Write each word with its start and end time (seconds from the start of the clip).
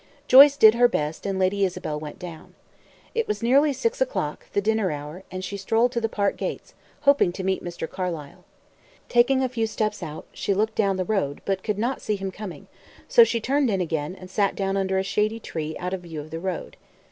Joyce 0.27 0.57
did 0.57 0.73
her 0.73 0.87
best, 0.87 1.27
and 1.27 1.37
Lady 1.37 1.63
Isabel 1.63 1.99
went 1.99 2.17
down. 2.17 2.55
It 3.13 3.27
was 3.27 3.43
nearly 3.43 3.71
six 3.71 4.01
o'clock, 4.01 4.47
the 4.53 4.59
dinner 4.59 4.89
hour, 4.89 5.21
and 5.29 5.43
she 5.45 5.57
strolled 5.57 5.91
to 5.91 6.01
the 6.01 6.09
park 6.09 6.37
gates, 6.37 6.73
hoping 7.01 7.31
to 7.33 7.43
meet 7.43 7.63
Mr. 7.63 7.87
Carlyle. 7.87 8.43
Taking 9.09 9.43
a 9.43 9.47
few 9.47 9.67
steps 9.67 10.01
out, 10.01 10.25
she 10.33 10.55
looked 10.55 10.73
down 10.73 10.97
the 10.97 11.05
road, 11.05 11.41
but 11.45 11.61
could 11.61 11.77
not 11.77 12.01
see 12.01 12.15
him 12.15 12.31
coming; 12.31 12.65
so 13.07 13.23
she 13.23 13.39
turned 13.39 13.69
in 13.69 13.79
again, 13.79 14.15
and 14.15 14.27
sat 14.27 14.55
down 14.55 14.75
under 14.75 14.97
a 14.97 15.03
shady 15.03 15.39
tree 15.39 15.77
out 15.77 15.93
of 15.93 16.01
view 16.01 16.19
of 16.19 16.31
the 16.31 16.39
road. 16.39 16.77